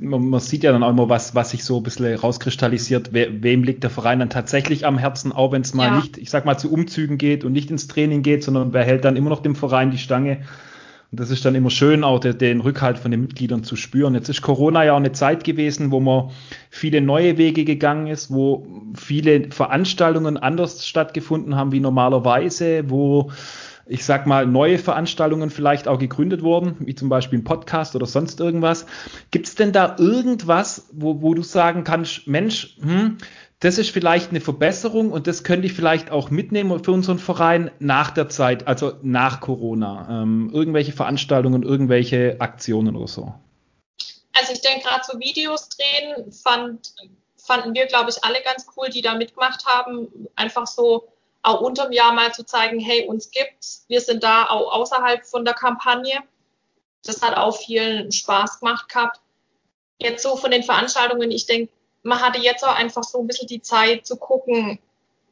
[0.00, 3.42] man, man, sieht ja dann auch immer, was, was sich so ein bisschen rauskristallisiert, we,
[3.42, 5.96] wem liegt der Verein dann tatsächlich am Herzen, auch wenn es mal ja.
[5.96, 9.04] nicht, ich sag mal, zu Umzügen geht und nicht ins Training geht, sondern wer hält
[9.04, 10.42] dann immer noch dem Verein die Stange.
[11.10, 14.14] Und das ist dann immer schön, auch den, den Rückhalt von den Mitgliedern zu spüren.
[14.14, 16.30] Jetzt ist Corona ja auch eine Zeit gewesen, wo man
[16.70, 23.32] viele neue Wege gegangen ist, wo viele Veranstaltungen anders stattgefunden haben wie normalerweise, wo
[23.90, 28.06] ich sag mal, neue Veranstaltungen vielleicht auch gegründet wurden, wie zum Beispiel ein Podcast oder
[28.06, 28.86] sonst irgendwas.
[29.32, 33.18] Gibt es denn da irgendwas, wo, wo du sagen kannst, Mensch, hm,
[33.60, 37.70] das ist vielleicht eine Verbesserung und das könnte ich vielleicht auch mitnehmen für unseren Verein
[37.78, 40.22] nach der Zeit, also nach Corona.
[40.22, 43.34] Ähm, irgendwelche Veranstaltungen, irgendwelche Aktionen oder so.
[44.32, 46.94] Also ich denke gerade so Videos drehen fand,
[47.36, 50.08] fanden wir, glaube ich, alle ganz cool, die da mitgemacht haben.
[50.36, 51.08] Einfach so
[51.42, 55.44] auch unterm Jahr mal zu zeigen, hey, uns gibt's, wir sind da auch außerhalb von
[55.44, 56.20] der Kampagne.
[57.04, 59.20] Das hat auch viel Spaß gemacht gehabt.
[59.98, 61.70] Jetzt so von den Veranstaltungen, ich denke,
[62.02, 64.78] man hatte jetzt auch einfach so ein bisschen die Zeit zu gucken,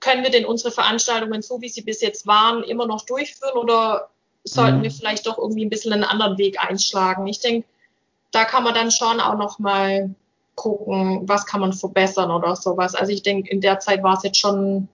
[0.00, 4.10] können wir denn unsere Veranstaltungen so, wie sie bis jetzt waren, immer noch durchführen oder
[4.44, 4.82] sollten mhm.
[4.84, 7.26] wir vielleicht doch irgendwie ein bisschen einen anderen Weg einschlagen?
[7.26, 7.66] Ich denke,
[8.30, 10.14] da kann man dann schon auch noch mal
[10.54, 12.94] gucken, was kann man verbessern oder sowas.
[12.94, 14.88] Also ich denke, in der Zeit war es jetzt schon,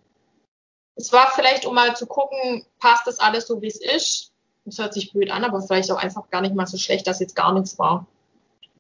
[0.95, 4.31] es war vielleicht, um mal zu gucken, passt das alles so, wie es ist.
[4.65, 7.21] Das hört sich blöd an, aber vielleicht auch einfach gar nicht mal so schlecht, dass
[7.21, 8.07] jetzt gar nichts war.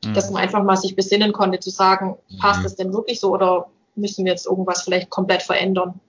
[0.07, 0.15] Mhm.
[0.15, 2.65] Dass man einfach mal sich besinnen konnte, zu sagen, passt mhm.
[2.65, 6.01] das denn wirklich so oder müssen wir jetzt irgendwas vielleicht komplett verändern?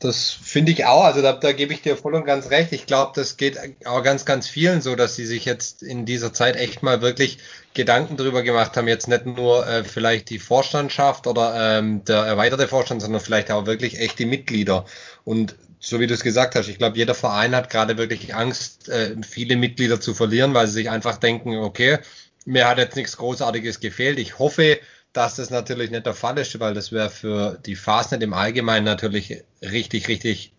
[0.00, 2.72] Das finde ich auch, also da, da gebe ich dir voll und ganz recht.
[2.72, 6.32] Ich glaube, das geht auch ganz, ganz vielen so, dass sie sich jetzt in dieser
[6.32, 7.38] Zeit echt mal wirklich
[7.74, 12.68] Gedanken darüber gemacht haben, jetzt nicht nur äh, vielleicht die Vorstandschaft oder ähm, der erweiterte
[12.68, 14.84] Vorstand, sondern vielleicht auch wirklich echt die Mitglieder.
[15.24, 18.88] Und so wie du es gesagt hast, ich glaube, jeder Verein hat gerade wirklich Angst,
[18.88, 21.98] äh, viele Mitglieder zu verlieren, weil sie sich einfach denken, okay,
[22.44, 24.18] mir hat jetzt nichts Großartiges gefehlt.
[24.18, 24.78] Ich hoffe,
[25.12, 28.84] dass das natürlich nicht der Fall ist, weil das wäre für die Fastnet im Allgemeinen
[28.84, 30.52] natürlich richtig, richtig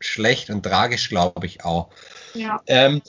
[0.00, 1.90] schlecht und tragisch, glaube ich auch.
[2.34, 2.60] Ja.
[2.66, 3.02] Ähm,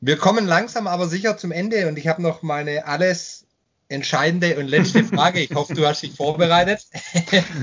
[0.00, 3.46] wir kommen langsam aber sicher zum Ende und ich habe noch meine alles
[3.88, 5.40] entscheidende und letzte Frage.
[5.40, 6.86] Ich hoffe, du hast dich vorbereitet.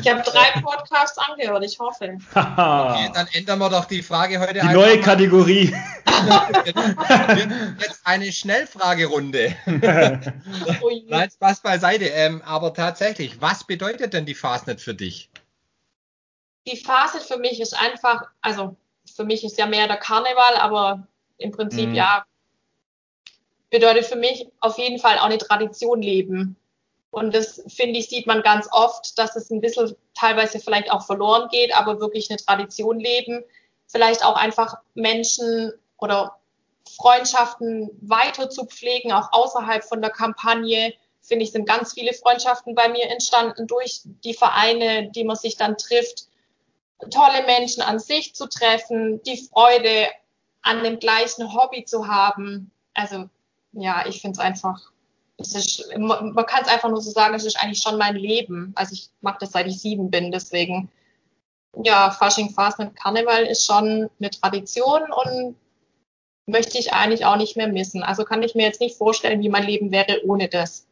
[0.02, 2.18] Ich habe drei Podcasts angehört, ich hoffe.
[2.30, 4.60] okay, dann ändern wir doch die Frage heute.
[4.60, 5.02] Die neue mal.
[5.02, 5.76] Kategorie.
[7.80, 9.56] Jetzt eine Schnellfragerunde.
[9.66, 12.06] Nein, Spaß beiseite.
[12.06, 15.30] Ähm, aber tatsächlich, was bedeutet denn die Fastnet für dich?
[16.68, 18.76] Die Fastnet für mich ist einfach, also
[19.16, 21.08] für mich ist ja mehr der Karneval, aber
[21.38, 21.96] im Prinzip mhm.
[21.96, 22.26] ja
[23.72, 26.58] bedeutet für mich auf jeden Fall auch eine Tradition leben.
[27.10, 31.06] Und das, finde ich, sieht man ganz oft, dass es ein bisschen teilweise vielleicht auch
[31.06, 33.44] verloren geht, aber wirklich eine Tradition leben.
[33.88, 36.38] Vielleicht auch einfach Menschen oder
[36.96, 40.94] Freundschaften weiter zu pflegen, auch außerhalb von der Kampagne.
[41.22, 45.58] Finde ich, sind ganz viele Freundschaften bei mir entstanden durch die Vereine, die man sich
[45.58, 46.28] dann trifft.
[47.10, 50.08] Tolle Menschen an sich zu treffen, die Freude
[50.62, 52.72] an dem gleichen Hobby zu haben.
[52.94, 53.30] Also
[53.74, 54.92] ja, ich finde es einfach,
[55.98, 58.74] man kann es einfach nur so sagen, es ist eigentlich schon mein Leben.
[58.76, 60.90] Also ich mache das seit ich sieben bin, deswegen
[61.84, 65.56] ja, Fasching, Fastnet, Karneval ist schon eine Tradition und
[66.46, 68.04] möchte ich eigentlich auch nicht mehr missen.
[68.04, 70.88] Also kann ich mir jetzt nicht vorstellen, wie mein Leben wäre ohne das.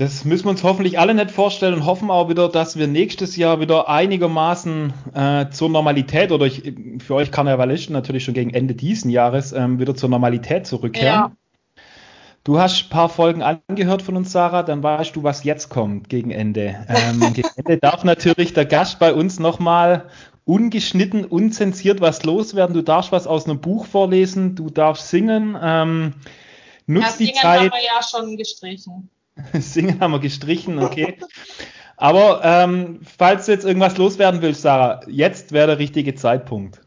[0.00, 3.36] Das müssen wir uns hoffentlich alle nicht vorstellen und hoffen auch wieder, dass wir nächstes
[3.36, 6.72] Jahr wieder einigermaßen äh, zur Normalität oder ich,
[7.04, 11.06] für euch Karnevalisten natürlich schon gegen Ende diesen Jahres ähm, wieder zur Normalität zurückkehren.
[11.06, 11.32] Ja.
[12.44, 16.08] Du hast ein paar Folgen angehört von uns, Sarah, dann weißt du, was jetzt kommt
[16.08, 16.76] gegen Ende.
[16.88, 20.08] Ähm, gegen Ende darf natürlich der Gast bei uns nochmal
[20.46, 22.72] ungeschnitten, unzensiert was loswerden.
[22.72, 25.58] Du darfst was aus einem Buch vorlesen, du darfst singen.
[25.62, 26.14] Ähm,
[26.86, 27.44] nutz ja, die Zeit.
[27.44, 29.10] haben wir ja schon gestrichen.
[29.54, 31.18] Singen haben wir gestrichen, okay.
[31.96, 36.80] Aber ähm, falls du jetzt irgendwas loswerden willst, Sarah, jetzt wäre der richtige Zeitpunkt.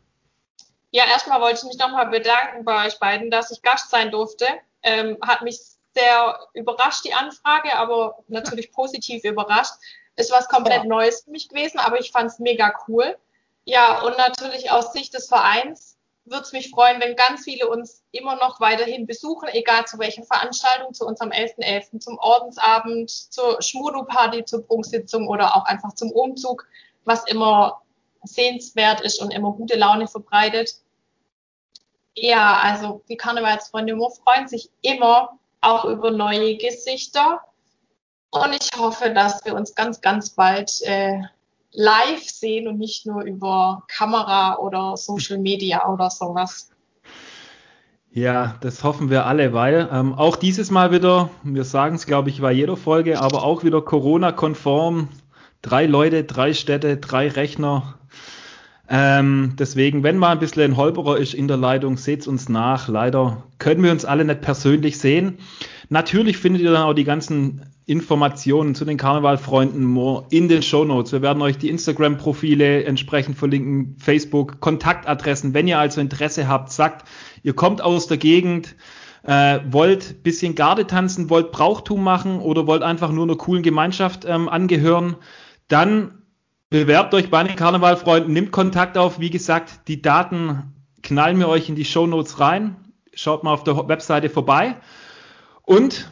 [0.90, 4.46] Ja, erstmal wollte ich mich nochmal bedanken bei euch beiden, dass ich Gast sein durfte.
[4.82, 5.60] Ähm, hat mich
[5.94, 9.74] sehr überrascht, die Anfrage, aber natürlich positiv überrascht.
[10.16, 10.90] Ist was komplett ja.
[10.90, 13.18] Neues für mich gewesen, aber ich fand es mega cool.
[13.66, 15.93] Ja, und natürlich aus Sicht des Vereins
[16.26, 20.24] würde es mich freuen, wenn ganz viele uns immer noch weiterhin besuchen, egal zu welcher
[20.24, 26.12] Veranstaltung, zu unserem 11.11., .11., zum Ordensabend, zur Schmudo-Party, zur Prunksitzung oder auch einfach zum
[26.12, 26.66] Umzug,
[27.04, 27.82] was immer
[28.24, 30.76] sehenswert ist und immer gute Laune verbreitet.
[32.16, 37.42] Ja, also die Karnevalsfreunde freuen sich immer auch über neue Gesichter.
[38.30, 41.22] Und ich hoffe, dass wir uns ganz, ganz bald äh,
[41.74, 46.70] live sehen und nicht nur über Kamera oder Social Media oder sowas.
[48.12, 52.30] Ja, das hoffen wir alle, weil ähm, auch dieses Mal wieder, wir sagen es, glaube
[52.30, 55.10] ich, bei jeder Folge, aber auch wieder Corona-konform.
[55.64, 57.96] Drei Leute, drei Städte, drei Rechner.
[58.88, 62.88] Ähm, deswegen, wenn mal ein bisschen ein Holperer ist in der Leitung, seht's uns nach.
[62.88, 65.40] Leider können wir uns alle nicht persönlich sehen.
[65.90, 69.98] Natürlich findet ihr dann auch die ganzen Informationen zu den Karnevalfreunden
[70.30, 71.12] in den Show Notes.
[71.12, 75.54] Wir werden euch die Instagram-Profile entsprechend verlinken, Facebook, Kontaktadressen.
[75.54, 77.08] Wenn ihr also Interesse habt, sagt,
[77.44, 78.76] ihr kommt aus der Gegend,
[79.24, 84.26] äh, wollt bisschen Garde tanzen, wollt Brauchtum machen oder wollt einfach nur einer coolen Gemeinschaft
[84.26, 85.18] ähm, angehören,
[85.68, 86.24] dann
[86.70, 89.20] bewerbt euch bei den Karnevalfreunden, nimmt Kontakt auf.
[89.20, 90.74] Wie gesagt, die Daten
[91.04, 92.76] knallen wir euch in die Show Notes rein.
[93.14, 94.78] schaut mal auf der Webseite vorbei.
[95.64, 96.12] Und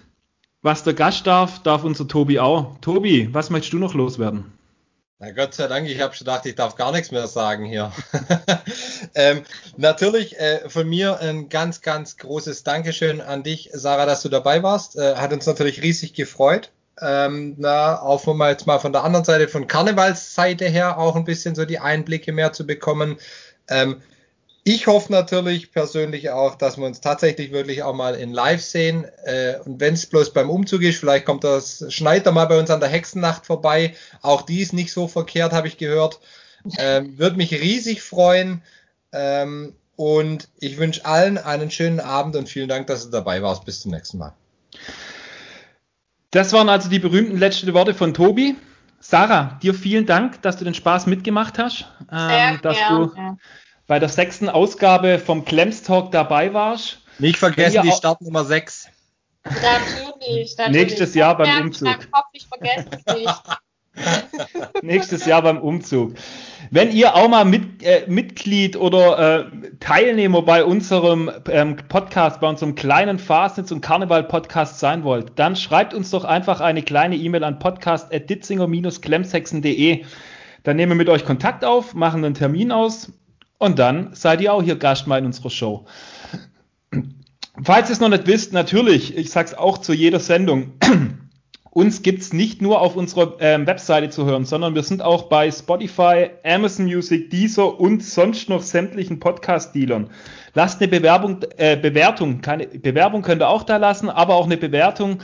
[0.62, 2.78] was der Gast darf, darf unser Tobi auch.
[2.82, 4.52] Tobi, was möchtest du noch loswerden?
[5.20, 7.92] Na Gott sei Dank, ich habe schon gedacht, ich darf gar nichts mehr sagen hier.
[9.16, 9.44] ähm,
[9.78, 14.64] natürlich äh, von mir ein ganz, ganz großes Dankeschön an dich, Sarah, dass du dabei
[14.64, 14.96] warst.
[14.96, 16.72] Äh, hat uns natürlich riesig gefreut.
[17.00, 21.26] Ähm, na, auch mal jetzt mal von der anderen Seite, von Karnevalsseite her auch ein
[21.26, 23.18] bisschen so die Einblicke mehr zu bekommen.
[23.68, 24.02] Ähm,
[24.64, 29.06] ich hoffe natürlich persönlich auch, dass wir uns tatsächlich wirklich auch mal in Live sehen.
[29.24, 32.70] Äh, und wenn es bloß beim Umzug ist, vielleicht kommt das Schneider mal bei uns
[32.70, 33.96] an der Hexennacht vorbei.
[34.22, 36.20] Auch die ist nicht so verkehrt, habe ich gehört.
[36.78, 38.62] Ähm, Würde mich riesig freuen.
[39.12, 43.66] Ähm, und ich wünsche allen einen schönen Abend und vielen Dank, dass du dabei warst.
[43.66, 44.34] Bis zum nächsten Mal.
[46.30, 48.56] Das waren also die berühmten letzten Worte von Tobi.
[49.00, 51.88] Sarah, dir vielen Dank, dass du den Spaß mitgemacht hast.
[52.12, 53.08] Ähm, dass gerne.
[53.08, 53.38] du
[53.92, 57.00] bei der sechsten Ausgabe vom Klems Talk dabei warst.
[57.20, 58.88] Nicht vergessen die Startnummer 6.
[59.44, 60.82] Natürlich, natürlich.
[60.82, 61.90] Nächstes Jahr beim Umzug.
[62.32, 63.42] Ich vergesse es nicht.
[64.82, 66.14] Nächstes Jahr beim Umzug.
[66.70, 69.44] Wenn ihr auch mal mit, äh, Mitglied oder äh,
[69.82, 75.94] Teilnehmer bei unserem ähm, Podcast, bei unserem kleinen Fastnetz und Karneval-Podcast sein wollt, dann schreibt
[75.94, 80.06] uns doch einfach eine kleine E-Mail an podcast.ditzinger-klemsexen.de.
[80.64, 83.12] Dann nehmen wir mit euch Kontakt auf, machen einen Termin aus
[83.62, 85.86] und dann seid ihr auch hier Gast mal in unserer Show.
[87.64, 90.72] Falls ihr es noch nicht wisst, natürlich, ich sage es auch zu jeder Sendung,
[91.70, 95.30] uns gibt es nicht nur auf unserer ähm, Webseite zu hören, sondern wir sind auch
[95.30, 100.10] bei Spotify, Amazon Music, Deezer und sonst noch sämtlichen Podcast-Dealern.
[100.56, 104.58] Lasst eine Bewerbung, äh, Bewertung, keine Bewerbung könnt ihr auch da lassen, aber auch eine
[104.58, 105.20] Bewertung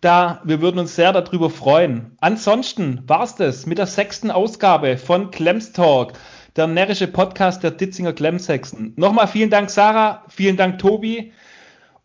[0.00, 0.40] da.
[0.44, 2.16] Wir würden uns sehr darüber freuen.
[2.22, 6.14] Ansonsten war's das mit der sechsten Ausgabe von Clems Talk,
[6.56, 8.92] der närrische Podcast der Ditzinger Klemsexen.
[8.96, 11.32] Nochmal vielen Dank, Sarah, vielen Dank, Tobi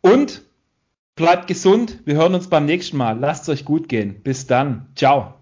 [0.01, 0.41] und
[1.17, 1.97] Bleibt gesund.
[2.05, 3.17] Wir hören uns beim nächsten Mal.
[3.19, 4.21] Lasst es euch gut gehen.
[4.21, 4.85] Bis dann.
[4.95, 5.36] Ciao.